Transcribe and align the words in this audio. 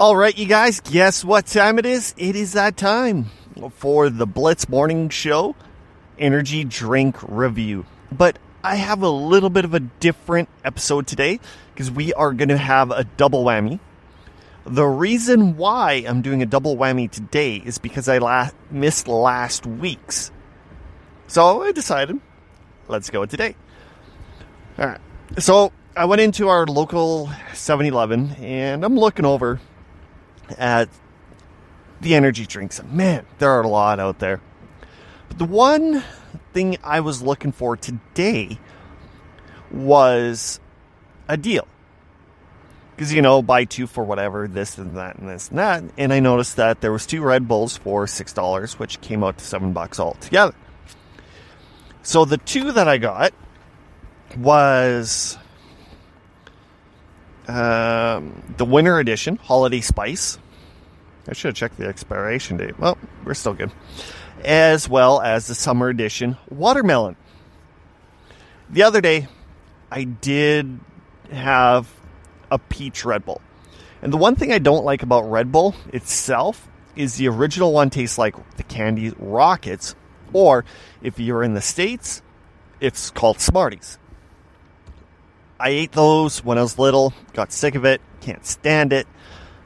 All 0.00 0.16
right, 0.16 0.36
you 0.38 0.46
guys, 0.46 0.80
guess 0.80 1.22
what 1.22 1.44
time 1.44 1.78
it 1.78 1.84
is? 1.84 2.14
It 2.16 2.34
is 2.34 2.54
that 2.54 2.78
time 2.78 3.26
for 3.72 4.08
the 4.08 4.26
Blitz 4.26 4.66
Morning 4.66 5.10
Show 5.10 5.54
energy 6.18 6.64
drink 6.64 7.18
review. 7.20 7.84
But 8.10 8.38
I 8.64 8.76
have 8.76 9.02
a 9.02 9.10
little 9.10 9.50
bit 9.50 9.66
of 9.66 9.74
a 9.74 9.80
different 9.80 10.48
episode 10.64 11.06
today 11.06 11.38
because 11.74 11.90
we 11.90 12.14
are 12.14 12.32
going 12.32 12.48
to 12.48 12.56
have 12.56 12.90
a 12.90 13.04
double 13.04 13.44
whammy. 13.44 13.78
The 14.64 14.86
reason 14.86 15.58
why 15.58 16.02
I'm 16.08 16.22
doing 16.22 16.40
a 16.40 16.46
double 16.46 16.78
whammy 16.78 17.10
today 17.10 17.56
is 17.56 17.76
because 17.76 18.08
I 18.08 18.16
la- 18.16 18.48
missed 18.70 19.06
last 19.06 19.66
week's. 19.66 20.30
So 21.26 21.62
I 21.62 21.72
decided, 21.72 22.18
let's 22.88 23.10
go 23.10 23.26
today. 23.26 23.54
All 24.78 24.86
right. 24.86 25.00
So 25.38 25.72
I 25.94 26.06
went 26.06 26.22
into 26.22 26.48
our 26.48 26.64
local 26.64 27.28
7 27.52 27.84
Eleven 27.84 28.30
and 28.36 28.82
I'm 28.82 28.98
looking 28.98 29.26
over 29.26 29.60
at 30.58 30.88
the 32.00 32.14
energy 32.14 32.46
drinks. 32.46 32.82
Man, 32.82 33.26
there 33.38 33.50
are 33.50 33.62
a 33.62 33.68
lot 33.68 34.00
out 34.00 34.18
there. 34.18 34.40
But 35.28 35.38
the 35.38 35.44
one 35.44 36.02
thing 36.52 36.78
I 36.82 37.00
was 37.00 37.22
looking 37.22 37.52
for 37.52 37.76
today 37.76 38.58
was 39.70 40.60
a 41.28 41.36
deal. 41.36 41.66
Because, 42.96 43.12
you 43.12 43.22
know, 43.22 43.40
buy 43.40 43.64
two 43.64 43.86
for 43.86 44.04
whatever, 44.04 44.46
this 44.46 44.76
and 44.76 44.96
that 44.96 45.16
and 45.16 45.28
this 45.28 45.48
and 45.48 45.58
that. 45.58 45.84
And 45.96 46.12
I 46.12 46.20
noticed 46.20 46.56
that 46.56 46.80
there 46.80 46.92
was 46.92 47.06
two 47.06 47.22
Red 47.22 47.48
Bulls 47.48 47.76
for 47.76 48.04
$6, 48.04 48.72
which 48.78 49.00
came 49.00 49.24
out 49.24 49.38
to 49.38 49.44
7 49.44 49.72
bucks 49.72 49.98
altogether. 49.98 50.54
So 52.02 52.24
the 52.24 52.36
two 52.38 52.72
that 52.72 52.88
I 52.88 52.98
got 52.98 53.32
was 54.36 55.38
um, 57.50 58.42
the 58.56 58.64
winter 58.64 58.98
edition, 58.98 59.36
Holiday 59.36 59.80
Spice. 59.80 60.38
I 61.28 61.32
should 61.32 61.48
have 61.48 61.56
checked 61.56 61.76
the 61.76 61.86
expiration 61.86 62.56
date. 62.56 62.78
Well, 62.78 62.96
we're 63.24 63.34
still 63.34 63.54
good. 63.54 63.70
As 64.44 64.88
well 64.88 65.20
as 65.20 65.46
the 65.46 65.54
summer 65.54 65.88
edition, 65.88 66.36
Watermelon. 66.48 67.16
The 68.70 68.84
other 68.84 69.00
day, 69.00 69.28
I 69.90 70.04
did 70.04 70.80
have 71.30 71.92
a 72.50 72.58
peach 72.58 73.04
Red 73.04 73.24
Bull. 73.24 73.40
And 74.02 74.12
the 74.12 74.16
one 74.16 74.36
thing 74.36 74.52
I 74.52 74.58
don't 74.58 74.84
like 74.84 75.02
about 75.02 75.30
Red 75.30 75.52
Bull 75.52 75.74
itself 75.92 76.68
is 76.96 77.16
the 77.16 77.28
original 77.28 77.72
one 77.72 77.90
tastes 77.90 78.18
like 78.18 78.34
the 78.56 78.62
candy 78.62 79.12
rockets, 79.18 79.94
or 80.32 80.64
if 81.02 81.18
you're 81.18 81.42
in 81.42 81.54
the 81.54 81.60
States, 81.60 82.22
it's 82.80 83.10
called 83.10 83.40
Smarties. 83.40 83.98
I 85.60 85.68
ate 85.68 85.92
those 85.92 86.42
when 86.42 86.56
I 86.56 86.62
was 86.62 86.78
little, 86.78 87.12
got 87.34 87.52
sick 87.52 87.74
of 87.74 87.84
it, 87.84 88.00
can't 88.22 88.44
stand 88.46 88.94
it. 88.94 89.06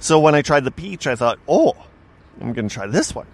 So 0.00 0.18
when 0.18 0.34
I 0.34 0.42
tried 0.42 0.64
the 0.64 0.72
peach, 0.72 1.06
I 1.06 1.14
thought, 1.14 1.38
oh, 1.46 1.74
I'm 2.40 2.52
going 2.52 2.68
to 2.68 2.74
try 2.74 2.88
this 2.88 3.14
one. 3.14 3.28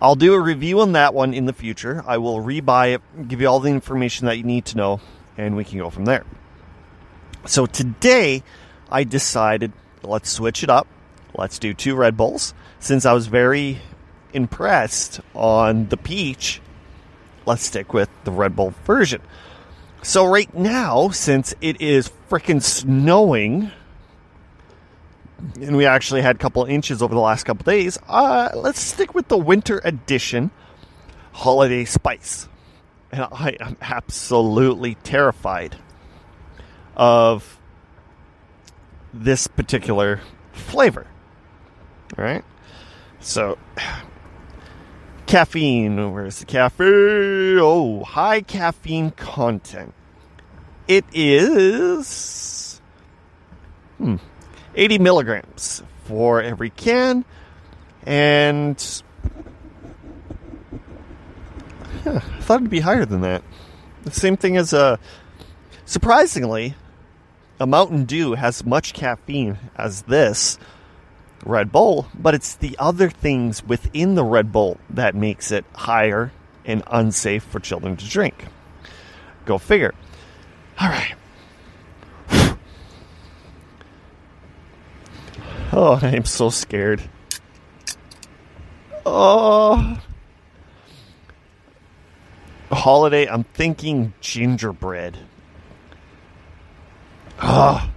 I'll 0.00 0.14
do 0.14 0.34
a 0.34 0.40
review 0.40 0.80
on 0.80 0.92
that 0.92 1.12
one 1.12 1.34
in 1.34 1.46
the 1.46 1.52
future. 1.52 2.04
I 2.06 2.18
will 2.18 2.38
rebuy 2.38 2.94
it, 2.94 3.28
give 3.28 3.40
you 3.40 3.48
all 3.48 3.58
the 3.58 3.70
information 3.70 4.26
that 4.26 4.36
you 4.36 4.44
need 4.44 4.66
to 4.66 4.76
know, 4.76 5.00
and 5.36 5.56
we 5.56 5.64
can 5.64 5.78
go 5.78 5.90
from 5.90 6.04
there. 6.04 6.24
So 7.46 7.66
today, 7.66 8.42
I 8.90 9.04
decided 9.04 9.72
let's 10.02 10.30
switch 10.30 10.62
it 10.62 10.70
up. 10.70 10.86
Let's 11.34 11.58
do 11.58 11.74
two 11.74 11.96
Red 11.96 12.16
Bulls. 12.16 12.54
Since 12.78 13.04
I 13.04 13.12
was 13.12 13.26
very 13.26 13.80
impressed 14.32 15.20
on 15.34 15.88
the 15.88 15.96
peach, 15.96 16.60
let's 17.44 17.64
stick 17.64 17.92
with 17.92 18.08
the 18.22 18.30
Red 18.30 18.54
Bull 18.54 18.72
version. 18.84 19.20
So 20.04 20.26
right 20.26 20.52
now, 20.54 21.08
since 21.08 21.54
it 21.62 21.80
is 21.80 22.10
freaking 22.28 22.62
snowing, 22.62 23.70
and 25.58 25.78
we 25.78 25.86
actually 25.86 26.20
had 26.20 26.36
a 26.36 26.38
couple 26.38 26.62
inches 26.66 27.02
over 27.02 27.14
the 27.14 27.22
last 27.22 27.44
couple 27.44 27.64
days, 27.64 27.98
uh, 28.06 28.50
let's 28.54 28.80
stick 28.80 29.14
with 29.14 29.28
the 29.28 29.38
winter 29.38 29.80
edition 29.82 30.50
holiday 31.32 31.86
spice. 31.86 32.48
And 33.12 33.26
I 33.32 33.56
am 33.58 33.78
absolutely 33.80 34.96
terrified 34.96 35.76
of 36.98 37.58
this 39.14 39.46
particular 39.46 40.20
flavor. 40.52 41.06
All 42.18 42.24
right? 42.24 42.44
So, 43.20 43.56
caffeine. 45.26 46.12
Where's 46.12 46.40
the 46.40 46.46
caffeine? 46.46 47.58
Oh, 47.60 48.04
high 48.04 48.40
caffeine 48.40 49.10
content. 49.12 49.94
It 50.86 51.04
is 51.12 52.80
hmm, 53.98 54.16
80 54.74 54.98
milligrams 54.98 55.82
for 56.04 56.42
every 56.42 56.70
can, 56.70 57.24
and 58.04 59.02
huh, 62.04 62.20
I 62.22 62.40
thought 62.40 62.60
it'd 62.60 62.70
be 62.70 62.80
higher 62.80 63.06
than 63.06 63.22
that. 63.22 63.42
The 64.02 64.10
same 64.10 64.36
thing 64.36 64.56
as 64.56 64.72
a. 64.72 64.84
Uh, 64.84 64.96
surprisingly, 65.86 66.74
a 67.58 67.66
Mountain 67.66 68.04
Dew 68.04 68.34
has 68.34 68.64
much 68.64 68.92
caffeine 68.92 69.58
as 69.76 70.02
this 70.02 70.58
Red 71.44 71.70
Bull, 71.70 72.08
but 72.14 72.34
it's 72.34 72.54
the 72.54 72.74
other 72.78 73.10
things 73.10 73.62
within 73.62 74.14
the 74.14 74.24
Red 74.24 74.50
Bull 74.50 74.78
that 74.90 75.14
makes 75.14 75.52
it 75.52 75.64
higher 75.74 76.32
and 76.64 76.82
unsafe 76.86 77.42
for 77.42 77.60
children 77.60 77.96
to 77.96 78.08
drink. 78.08 78.46
Go 79.44 79.58
figure. 79.58 79.94
All 80.80 80.88
right. 80.88 81.14
Oh, 85.76 85.98
I 86.00 86.10
am 86.10 86.24
so 86.24 86.50
scared. 86.50 87.02
Oh. 89.04 90.00
Holiday, 92.70 93.26
I'm 93.26 93.42
thinking 93.42 94.14
gingerbread. 94.20 95.18
Oh. 97.42 97.90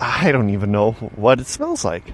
I 0.00 0.30
don't 0.32 0.50
even 0.50 0.70
know 0.70 0.92
what 0.92 1.40
it 1.40 1.46
smells 1.46 1.84
like. 1.84 2.12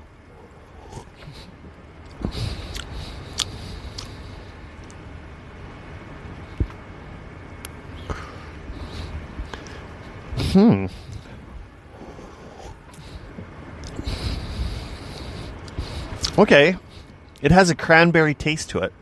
Hmm. 10.52 10.86
Okay. 16.38 16.76
It 17.42 17.50
has 17.52 17.70
a 17.70 17.74
cranberry 17.74 18.34
taste 18.34 18.70
to 18.70 18.78
it. 18.78 18.92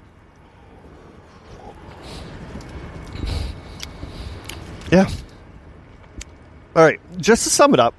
Yeah. 4.91 5.09
All 6.75 6.83
right. 6.83 7.01
Just 7.19 7.45
to 7.45 7.51
sum 7.51 7.75
it 7.75 7.81
up, 7.81 7.95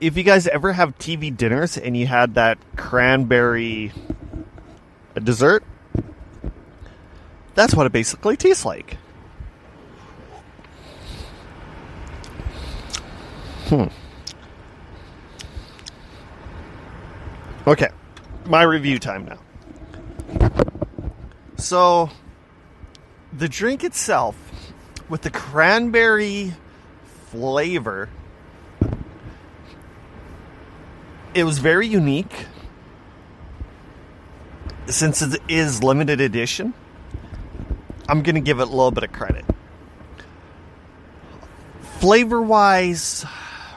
if 0.00 0.16
you 0.16 0.22
guys 0.22 0.46
ever 0.46 0.72
have 0.72 0.98
TV 0.98 1.34
dinners 1.34 1.78
and 1.78 1.96
you 1.96 2.06
had 2.06 2.34
that 2.34 2.58
cranberry 2.76 3.92
dessert, 5.22 5.64
that's 7.54 7.74
what 7.74 7.86
it 7.86 7.92
basically 7.92 8.36
tastes 8.36 8.64
like. 8.64 8.98
Hmm. 13.68 13.86
Okay, 17.66 17.88
my 18.44 18.62
review 18.62 18.98
time 18.98 19.24
now. 19.24 19.38
So, 21.56 22.10
the 23.32 23.48
drink 23.48 23.82
itself, 23.82 24.36
with 25.08 25.22
the 25.22 25.30
cranberry 25.30 26.54
flavor, 27.30 28.08
it 31.36 31.44
was 31.44 31.58
very 31.58 31.86
unique 31.86 32.46
since 34.86 35.20
it 35.20 35.38
is 35.50 35.82
limited 35.82 36.18
edition. 36.18 36.72
I'm 38.08 38.22
going 38.22 38.36
to 38.36 38.40
give 38.40 38.58
it 38.58 38.62
a 38.62 38.70
little 38.70 38.90
bit 38.90 39.04
of 39.04 39.12
credit. 39.12 39.44
Flavor 41.98 42.40
wise, 42.40 43.26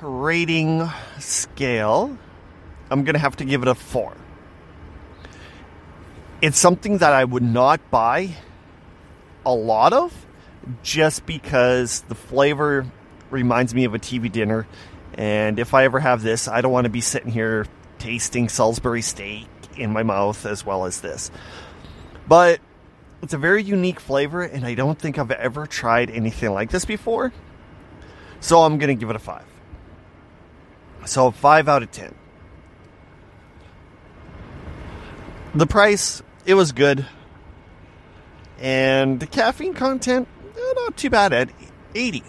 rating 0.01 0.89
scale, 1.19 2.17
I'm 2.89 3.03
going 3.03 3.15
to 3.15 3.19
have 3.19 3.35
to 3.37 3.45
give 3.45 3.61
it 3.61 3.67
a 3.67 3.75
4. 3.75 4.15
It's 6.41 6.57
something 6.57 6.99
that 6.99 7.11
I 7.11 7.25
would 7.25 7.43
not 7.43 7.91
buy 7.91 8.37
a 9.45 9.53
lot 9.53 9.91
of 9.91 10.25
just 10.81 11.25
because 11.25 12.01
the 12.01 12.15
flavor 12.15 12.85
reminds 13.29 13.75
me 13.75 13.83
of 13.83 13.93
a 13.93 13.99
TV 13.99 14.31
dinner 14.31 14.65
and 15.19 15.59
if 15.59 15.73
I 15.73 15.83
ever 15.83 15.99
have 15.99 16.21
this, 16.21 16.47
I 16.47 16.61
don't 16.61 16.71
want 16.71 16.85
to 16.85 16.89
be 16.89 17.01
sitting 17.01 17.29
here 17.29 17.65
tasting 17.97 18.47
Salisbury 18.47 19.01
steak 19.01 19.49
in 19.75 19.91
my 19.91 20.01
mouth 20.01 20.45
as 20.45 20.65
well 20.65 20.85
as 20.85 21.01
this. 21.01 21.29
But 22.25 22.61
It's 23.21 23.33
a 23.33 23.37
very 23.37 23.61
unique 23.61 23.99
flavor, 23.99 24.43
and 24.43 24.65
I 24.65 24.75
don't 24.75 24.97
think 24.97 25.17
I've 25.19 25.29
ever 25.31 25.67
tried 25.67 26.09
anything 26.09 26.51
like 26.51 26.69
this 26.69 26.85
before. 26.85 27.33
So 28.39 28.61
I'm 28.61 28.77
going 28.77 28.87
to 28.87 28.95
give 28.95 29.09
it 29.09 29.17
a 29.17 29.19
5. 29.19 29.43
So 31.05 31.29
5 31.31 31.67
out 31.67 31.83
of 31.83 31.91
10. 31.91 32.15
The 35.53 35.67
price, 35.67 36.23
it 36.45 36.53
was 36.53 36.71
good. 36.71 37.05
And 38.57 39.19
the 39.19 39.27
caffeine 39.27 39.73
content, 39.73 40.29
eh, 40.55 40.73
not 40.77 40.95
too 40.95 41.09
bad 41.09 41.33
at 41.33 41.49
80. 41.93 42.23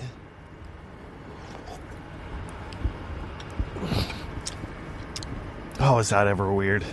Oh, 5.82 5.99
is 5.99 6.11
that 6.11 6.27
ever 6.27 6.53
weird? 6.53 6.85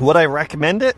Would 0.00 0.16
I 0.16 0.24
recommend 0.24 0.82
it? 0.82 0.96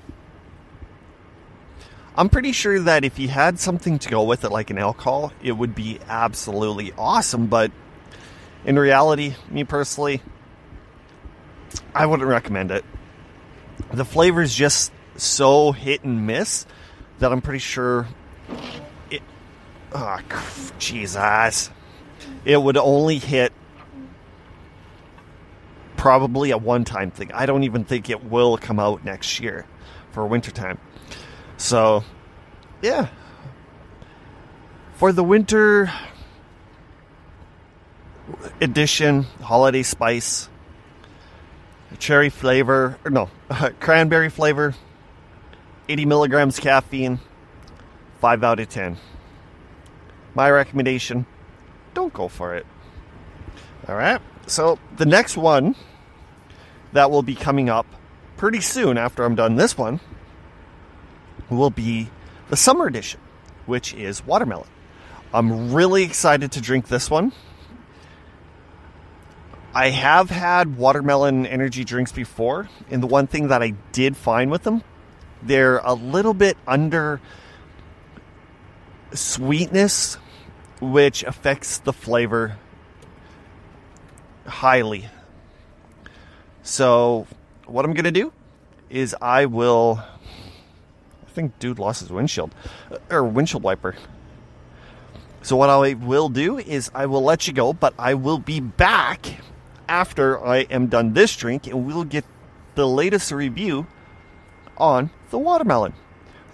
I'm 2.16 2.31
pretty 2.31 2.52
sure 2.52 2.81
that 2.81 3.04
if 3.04 3.19
you 3.19 3.28
had 3.28 3.58
something 3.58 3.98
to 3.98 4.08
go 4.08 4.22
with 4.22 4.44
it, 4.44 4.50
like 4.50 4.70
an 4.70 4.78
alcohol, 4.78 5.31
it 5.42 5.52
would 5.52 5.75
be 5.75 5.98
absolutely 6.08 6.94
awesome. 6.96 7.48
But 7.48 7.70
in 8.64 8.78
reality, 8.78 9.34
me 9.50 9.64
personally, 9.64 10.22
I 11.94 12.06
wouldn't 12.06 12.31
recommend 12.31 12.70
it. 12.70 12.82
The 13.92 14.06
flavor 14.06 14.40
is 14.40 14.54
just 14.54 14.90
so 15.16 15.72
hit 15.72 16.02
and 16.02 16.26
miss 16.26 16.64
that 17.19 17.31
I'm 17.31 17.42
pretty 17.42 17.58
sure 17.58 18.08
it. 19.10 19.20
Ah, 19.92 20.22
oh, 20.31 20.70
Jesus. 20.78 21.69
It 22.46 22.62
would 22.62 22.78
only 22.78 23.19
hit 23.19 23.52
probably 26.04 26.50
a 26.50 26.58
one 26.58 26.84
time 26.84 27.10
thing. 27.10 27.32
I 27.32 27.46
don't 27.46 27.62
even 27.62 27.82
think 27.82 28.10
it 28.10 28.24
will 28.24 28.58
come 28.58 28.78
out 28.78 29.06
next 29.06 29.40
year 29.40 29.64
for 30.10 30.26
wintertime. 30.26 30.78
So, 31.56 32.04
yeah. 32.82 33.08
For 34.96 35.12
the 35.12 35.24
winter 35.24 35.90
edition, 38.60 39.22
holiday 39.40 39.82
spice, 39.82 40.50
cherry 41.98 42.28
flavor, 42.28 42.98
or 43.02 43.10
no, 43.10 43.30
cranberry 43.80 44.28
flavor, 44.28 44.74
80 45.88 46.04
milligrams 46.04 46.60
caffeine, 46.60 47.18
5 48.20 48.44
out 48.44 48.60
of 48.60 48.68
10. 48.68 48.98
My 50.34 50.50
recommendation 50.50 51.24
don't 51.94 52.12
go 52.12 52.28
for 52.28 52.54
it. 52.54 52.66
All 53.88 53.94
right. 53.94 54.20
So, 54.46 54.78
the 54.98 55.06
next 55.06 55.38
one 55.38 55.74
that 56.94 57.11
will 57.11 57.23
be 57.23 57.35
coming 57.35 57.69
up 57.69 57.87
pretty 58.37 58.61
soon 58.61 58.96
after 58.96 59.25
I'm 59.25 59.35
done 59.35 59.56
this 59.56 59.76
one 59.76 60.00
will 61.50 61.70
be 61.70 62.08
the 62.49 62.56
summer 62.56 62.87
edition, 62.87 63.20
which 63.67 63.93
is 63.94 64.25
watermelon. 64.25 64.69
I'm 65.32 65.75
really 65.75 66.05
excited 66.05 66.52
to 66.52 66.61
drink 66.61 66.88
this 66.88 67.11
one. 67.11 67.32
I 69.75 69.91
have 69.91 70.31
had 70.31 70.76
watermelon 70.76 71.46
energy 71.46 71.85
drinks 71.85 72.12
before, 72.12 72.69
and 72.91 73.02
the 73.02 73.08
one 73.08 73.26
thing 73.26 73.49
that 73.49 73.61
I 73.61 73.70
did 73.91 74.17
find 74.17 74.50
with 74.50 74.62
them, 74.62 74.82
they're 75.43 75.79
a 75.79 75.94
little 75.94 76.35
bit 76.35 76.56
under 76.67 77.20
sweetness, 79.12 80.14
which 80.81 81.25
affects 81.25 81.79
the 81.79 81.93
flavor 81.93 82.56
highly. 84.46 85.08
So, 86.66 87.26
what 87.66 87.84
I'm 87.84 87.93
going 87.93 88.05
to 88.05 88.11
do 88.11 88.32
is 88.88 89.14
I 89.20 89.44
will. 89.44 90.02
I 90.02 91.31
think 91.31 91.58
dude 91.58 91.78
lost 91.78 92.00
his 92.00 92.11
windshield 92.11 92.55
or 93.11 93.22
windshield 93.22 93.62
wiper. 93.62 93.94
So, 95.43 95.56
what 95.56 95.69
I 95.69 95.93
will 95.93 96.31
do 96.31 96.56
is 96.56 96.90
I 96.94 97.05
will 97.05 97.22
let 97.22 97.46
you 97.46 97.52
go, 97.52 97.75
but 97.75 97.93
I 97.99 98.14
will 98.14 98.38
be 98.38 98.61
back 98.61 99.26
after 99.90 100.43
I 100.43 100.61
am 100.61 100.87
done 100.87 101.12
this 101.12 101.37
drink 101.37 101.66
and 101.66 101.84
we'll 101.87 102.05
get 102.05 102.25
the 102.76 102.88
latest 102.88 103.31
review 103.31 103.87
on 104.78 105.10
the 105.28 105.38
watermelon 105.38 105.93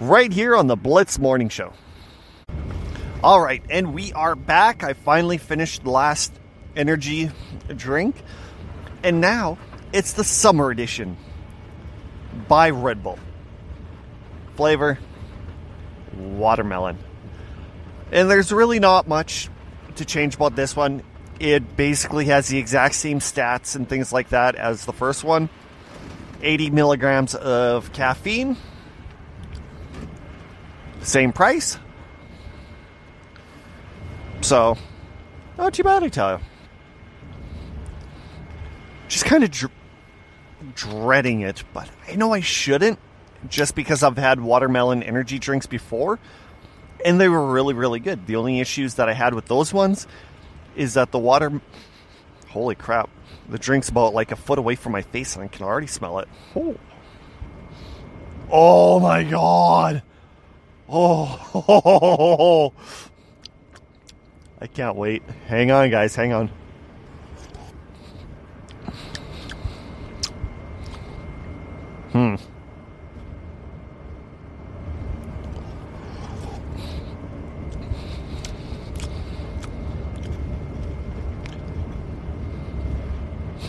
right 0.01 0.33
here 0.33 0.56
on 0.56 0.67
the 0.67 0.77
Blitz 0.77 1.21
Morning 1.21 1.49
Show. 1.49 1.73
All 3.23 3.41
right, 3.41 3.63
and 3.71 3.95
we 3.95 4.13
are 4.15 4.35
back. 4.35 4.83
I 4.83 4.95
finally 4.95 5.39
finished 5.39 5.85
the 5.85 5.91
last 5.91 6.33
energy 6.75 7.31
drink, 7.77 8.17
and 9.05 9.21
now 9.21 9.56
it's 9.93 10.13
the 10.13 10.25
summer 10.25 10.71
edition 10.71 11.17
by 12.49 12.71
Red 12.71 13.03
Bull. 13.03 13.19
Flavor 14.57 14.99
watermelon. 16.17 16.99
And 18.13 18.31
there's 18.31 18.53
really 18.53 18.79
not 18.79 19.09
much 19.09 19.49
to 19.97 20.05
change 20.05 20.35
about 20.35 20.57
this 20.57 20.75
one. 20.75 21.03
It 21.39 21.77
basically 21.77 22.27
has 22.27 22.49
the 22.49 22.59
exact 22.59 22.95
same 22.95 23.21
stats 23.21 23.77
and 23.77 23.89
things 23.89 24.13
like 24.13 24.31
that 24.31 24.57
as 24.57 24.85
the 24.85 24.93
first 24.93 25.25
one 25.25 25.49
80 26.43 26.71
milligrams 26.71 27.35
of 27.35 27.93
caffeine, 27.93 28.57
same 31.03 31.33
price. 31.33 31.79
So, 34.41 34.77
not 35.59 35.75
too 35.75 35.83
bad, 35.83 36.03
I 36.03 36.09
tell 36.09 36.39
you. 36.39 36.45
Just 39.09 39.27
kind 39.27 39.45
of 39.45 39.51
dr- 39.51 39.73
dreading 40.75 41.41
it, 41.41 41.65
but 41.73 41.89
I 42.09 42.15
know 42.17 42.33
I 42.33 42.41
shouldn't 42.41 42.99
just 43.49 43.75
because 43.75 44.03
I've 44.03 44.19
had 44.19 44.41
watermelon 44.41 45.03
energy 45.03 45.39
drinks 45.39 45.67
before 45.67 46.19
and 47.05 47.21
they 47.21 47.29
were 47.29 47.45
really, 47.53 47.75
really 47.75 48.01
good. 48.01 48.27
The 48.27 48.37
only 48.37 48.61
issues 48.61 48.95
that 48.95 49.09
I 49.09 49.12
had 49.15 49.35
with 49.35 49.47
those 49.47 49.73
ones 49.73 50.07
is 50.77 50.95
that 50.95 51.11
the 51.11 51.19
water. 51.19 51.61
Holy 52.49 52.75
crap. 52.75 53.09
The 53.49 53.59
drink's 53.59 53.89
about 53.89 54.15
like 54.15 54.33
a 54.33 54.37
foot 54.37 54.59
away 54.59 54.75
from 54.75 54.93
my 54.93 55.03
face 55.03 55.35
and 55.37 55.45
I 55.45 55.49
can 55.49 55.65
already 55.65 55.87
smell 55.87 56.19
it. 56.19 56.29
Oh, 56.55 56.77
oh 58.51 59.01
my 59.01 59.25
god. 59.25 60.03
Oh. 60.89 62.73
I 64.61 64.67
can't 64.67 64.97
wait. 64.97 65.23
Hang 65.47 65.71
on, 65.71 65.91
guys. 65.91 66.15
Hang 66.15 66.33
on. 66.33 66.51
Hmm. 72.13 72.35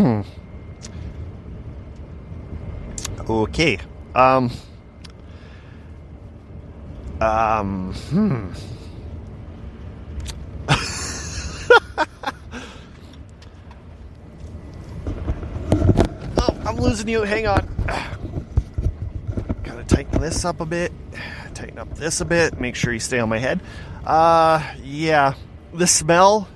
Hmm. 0.02 0.22
Okay. 3.62 3.78
Um. 4.16 4.50
Um. 7.22 7.94
Hmm. 7.94 8.50
oh, 16.40 16.62
I'm 16.66 16.78
losing 16.78 17.08
you. 17.08 17.22
Hang 17.22 17.46
on. 17.46 17.70
Gotta 19.64 19.84
tighten 19.84 20.20
this 20.20 20.44
up 20.44 20.60
a 20.60 20.66
bit. 20.66 20.92
Tighten 21.54 21.78
up 21.78 21.94
this 21.94 22.20
a 22.20 22.26
bit. 22.26 22.60
Make 22.60 22.76
sure 22.76 22.92
you 22.92 23.00
stay 23.00 23.20
on 23.20 23.30
my 23.30 23.38
head. 23.38 23.62
Uh, 24.04 24.74
yeah. 24.82 25.36
The 25.72 25.86
smell 25.86 26.48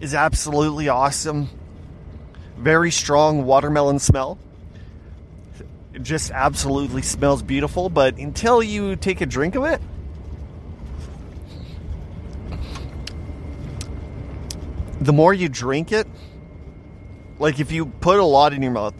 is 0.00 0.12
absolutely 0.12 0.88
awesome. 0.88 1.48
Very 2.58 2.90
strong 2.90 3.44
watermelon 3.44 4.00
smell. 4.00 4.40
It 5.94 6.02
just 6.02 6.30
absolutely 6.30 7.02
smells 7.02 7.42
beautiful, 7.42 7.88
but 7.88 8.18
until 8.18 8.62
you 8.62 8.96
take 8.96 9.20
a 9.20 9.26
drink 9.26 9.54
of 9.54 9.64
it, 9.64 9.80
the 15.00 15.12
more 15.12 15.34
you 15.34 15.48
drink 15.48 15.92
it, 15.92 16.06
like 17.38 17.60
if 17.60 17.72
you 17.72 17.86
put 17.86 18.18
a 18.18 18.24
lot 18.24 18.52
in 18.52 18.62
your 18.62 18.72
mouth, 18.72 18.94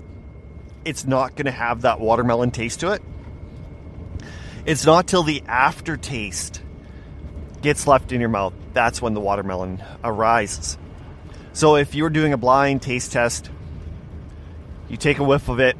it's 0.84 1.06
not 1.06 1.36
going 1.36 1.46
to 1.46 1.52
have 1.52 1.82
that 1.82 2.00
watermelon 2.00 2.50
taste 2.50 2.80
to 2.80 2.92
it. 2.92 3.02
It's 4.66 4.84
not 4.84 5.06
till 5.06 5.22
the 5.22 5.42
aftertaste 5.46 6.62
gets 7.62 7.86
left 7.86 8.12
in 8.12 8.20
your 8.20 8.28
mouth 8.28 8.52
that's 8.72 9.02
when 9.02 9.14
the 9.14 9.20
watermelon 9.20 9.82
arises. 10.02 10.78
So 11.52 11.76
if 11.76 11.94
you're 11.94 12.10
doing 12.10 12.32
a 12.32 12.38
blind 12.38 12.82
taste 12.82 13.12
test, 13.12 13.50
you 14.88 14.96
take 14.96 15.18
a 15.18 15.24
whiff 15.24 15.48
of 15.48 15.60
it, 15.60 15.76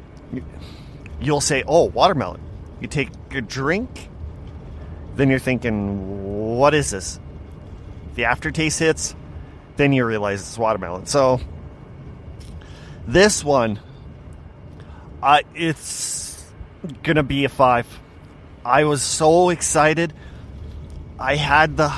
you'll 1.25 1.41
say, 1.41 1.63
"Oh, 1.67 1.85
watermelon." 1.85 2.41
You 2.79 2.87
take 2.87 3.09
a 3.31 3.41
drink, 3.41 4.09
then 5.15 5.29
you're 5.29 5.39
thinking, 5.39 6.57
"What 6.57 6.73
is 6.73 6.91
this?" 6.91 7.19
The 8.15 8.25
aftertaste 8.25 8.79
hits, 8.79 9.15
then 9.77 9.93
you 9.93 10.05
realize 10.05 10.41
it's 10.41 10.57
watermelon. 10.57 11.05
So 11.05 11.39
this 13.07 13.43
one, 13.43 13.79
uh, 15.21 15.39
it's 15.55 16.45
gonna 17.03 17.23
be 17.23 17.45
a 17.45 17.49
five. 17.49 17.87
I 18.65 18.83
was 18.83 19.01
so 19.01 19.49
excited. 19.49 20.13
I 21.19 21.35
had 21.35 21.77
the 21.77 21.89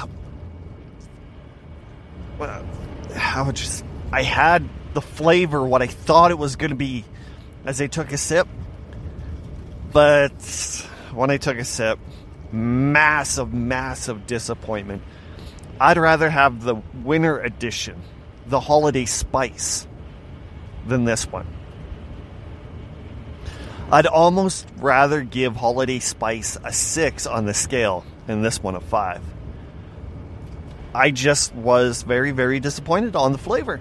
how 3.15 3.51
just 3.51 3.83
I 4.11 4.23
had 4.23 4.67
the 4.93 5.01
flavor 5.01 5.63
what 5.63 5.81
I 5.81 5.87
thought 5.87 6.31
it 6.31 6.37
was 6.37 6.55
gonna 6.55 6.75
be 6.75 7.05
as 7.65 7.81
I 7.81 7.87
took 7.87 8.11
a 8.11 8.17
sip. 8.17 8.47
But 9.95 10.33
when 11.13 11.29
I 11.31 11.37
took 11.37 11.57
a 11.57 11.63
sip, 11.63 11.99
massive, 12.51 13.53
massive 13.53 14.27
disappointment. 14.27 15.01
I'd 15.79 15.97
rather 15.97 16.29
have 16.29 16.63
the 16.63 16.75
winter 17.01 17.39
edition, 17.39 18.01
the 18.45 18.59
holiday 18.59 19.05
spice, 19.05 19.87
than 20.85 21.05
this 21.05 21.25
one. 21.31 21.47
I'd 23.89 24.05
almost 24.05 24.67
rather 24.79 25.21
give 25.21 25.55
Holiday 25.55 25.99
Spice 25.99 26.57
a 26.61 26.73
6 26.73 27.25
on 27.25 27.45
the 27.45 27.53
scale 27.53 28.03
than 28.27 28.41
this 28.41 28.61
one 28.61 28.75
a 28.75 28.81
5. 28.81 29.21
I 30.93 31.11
just 31.11 31.55
was 31.55 32.01
very, 32.01 32.31
very 32.31 32.59
disappointed 32.59 33.15
on 33.15 33.31
the 33.31 33.37
flavor. 33.37 33.79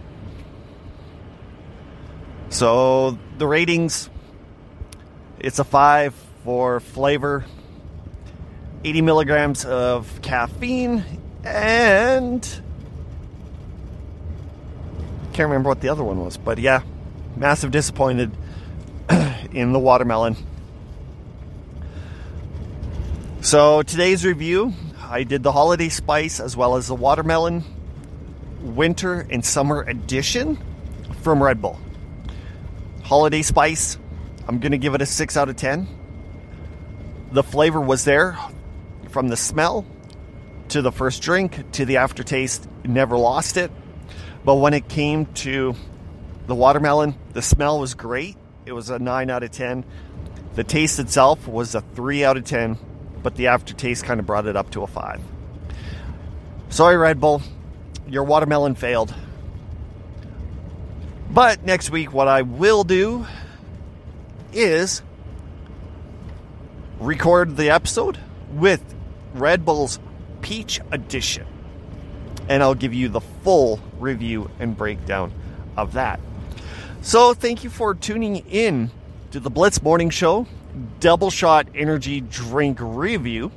So 2.51 3.19
the 3.39 3.49
ratings 3.49 4.11
it's 5.45 5.59
a 5.59 5.65
5 5.65 6.15
for 6.43 6.81
flavor, 6.81 7.45
80 8.83 9.03
milligrams 9.03 9.67
of 9.67 10.23
caffeine, 10.23 11.05
and 11.45 12.43
can't 15.35 15.51
remember 15.51 15.69
what 15.69 15.83
the 15.83 15.91
other 15.91 16.03
one 16.03 16.25
was, 16.25 16.39
but 16.39 16.59
yeah, 16.59 16.83
massive 17.37 17.71
disappointed 17.71 18.31
in 19.53 19.73
the 19.73 19.79
watermelon. 19.79 20.35
So 23.43 23.83
today's 23.83 24.25
review, 24.25 24.73
I 24.99 25.25
did 25.25 25.43
the 25.43 25.53
holiday 25.53 25.91
spice 25.91 26.41
as 26.41 26.57
well 26.57 26.77
as 26.77 26.87
the 26.87 26.95
watermelon 26.95 27.65
winter 28.63 29.27
and 29.29 29.45
summer 29.45 29.83
edition 29.83 30.59
from 31.21 31.43
Red 31.43 31.61
Bull. 31.61 31.79
Holiday 33.03 33.43
spice, 33.43 33.99
I'm 34.47 34.59
going 34.59 34.73
to 34.73 34.79
give 34.79 34.95
it 34.95 35.03
a 35.03 35.07
6 35.07 35.37
out 35.37 35.49
of 35.49 35.57
10. 35.57 35.89
The 37.33 37.43
flavor 37.43 37.81
was 37.81 38.05
there 38.05 38.39
from 39.11 39.29
the 39.29 39.37
smell 39.37 39.87
to 40.69 40.83
the 40.83 40.93
first 40.93 41.23
drink 41.23 41.73
to 41.73 41.85
the 41.85 41.99
aftertaste, 41.99 42.69
never 42.85 43.17
lost 43.17 43.57
it. 43.57 43.71
But 44.45 44.57
when 44.57 44.75
it 44.75 44.89
came 44.89 45.27
to 45.27 45.75
the 46.47 46.55
watermelon, 46.55 47.15
the 47.33 47.43
smell 47.43 47.81
was 47.81 47.95
great 47.95 48.37
it 48.67 48.73
was 48.73 48.91
a 48.91 48.99
9 48.99 49.31
out 49.31 49.43
of 49.43 49.51
10. 49.51 49.85
The 50.55 50.65
taste 50.65 50.99
itself 50.99 51.47
was 51.47 51.75
a 51.75 51.81
3 51.81 52.25
out 52.25 52.37
of 52.37 52.45
10, 52.45 52.79
but 53.23 53.35
the 53.37 53.49
aftertaste 53.49 54.05
kind 54.05 54.21
of 54.21 54.27
brought 54.27 54.47
it 54.47 54.57
up 54.57 54.71
to 54.71 54.83
a 54.83 54.87
5. 54.87 55.21
Sorry, 56.71 56.97
Red 56.97 57.21
Bull, 57.21 57.43
your 58.09 58.25
watermelon 58.25 58.75
failed. 58.75 59.15
But 61.31 61.65
next 61.65 61.91
week, 61.91 62.13
what 62.13 62.29
I 62.29 62.43
will 62.43 62.85
do 62.85 63.27
is 64.55 65.03
record 67.01 67.57
the 67.57 67.71
episode 67.71 68.19
with 68.53 68.83
Red 69.35 69.65
Bull's 69.65 69.99
Peach 70.43 70.81
Edition. 70.91 71.47
And 72.49 72.63
I'll 72.63 72.75
give 72.75 72.95
you 72.95 73.09
the 73.09 73.21
full 73.21 73.81
review 73.99 74.51
and 74.59 74.77
breakdown 74.77 75.33
of 75.77 75.95
that. 75.95 76.21
So, 77.03 77.35
thank 77.35 77.65
you 77.65 77.71
for 77.71 77.95
tuning 77.95 78.37
in 78.49 78.91
to 79.31 79.41
the 79.41 79.51
Blitz 79.51 79.83
Morning 79.83 80.11
Show 80.11 80.47
Double 81.01 81.31
Shot 81.31 81.69
Energy 81.75 82.21
Drink 82.21 82.79
Review. 82.81 83.51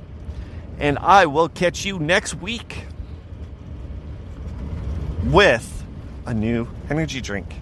And 0.80 0.98
I 1.00 1.26
will 1.26 1.50
catch 1.50 1.86
you 1.86 2.00
next 2.00 2.36
week 2.36 2.86
with 5.26 5.86
a 6.26 6.34
new 6.34 6.68
energy 6.90 7.22
drink. 7.22 7.56